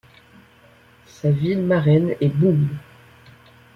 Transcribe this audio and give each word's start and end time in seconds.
Sa 1.05 1.29
ville 1.29 1.61
marraine 1.61 2.15
est 2.21 2.29
Boom. 2.35 2.67